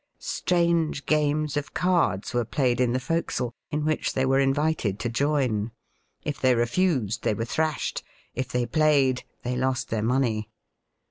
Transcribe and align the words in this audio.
Strange 0.17 1.05
games 1.05 1.55
of 1.55 1.75
cards 1.75 2.33
were 2.33 2.43
played 2.43 2.81
in 2.81 2.91
the 2.91 2.99
forecastle, 2.99 3.53
in 3.69 3.85
which 3.85 4.13
they 4.13 4.25
were 4.25 4.39
invited 4.39 4.97
to 4.97 5.09
join. 5.09 5.69
If 6.23 6.39
they 6.39 6.55
refused, 6.55 7.21
they 7.21 7.35
were 7.35 7.45
thrashed; 7.45 8.01
if 8.33 8.47
they 8.47 8.65
played, 8.65 9.23
they 9.43 9.55
lost 9.55 9.89
their 9.91 10.01
money. 10.01 10.49